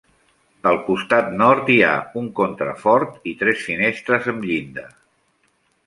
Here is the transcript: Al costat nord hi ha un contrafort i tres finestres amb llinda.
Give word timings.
Al 0.69 0.77
costat 0.87 1.27
nord 1.41 1.69
hi 1.73 1.77
ha 1.89 1.93
un 2.23 2.31
contrafort 2.41 3.31
i 3.33 3.35
tres 3.43 3.63
finestres 3.69 4.31
amb 4.35 4.49
llinda. 4.51 4.89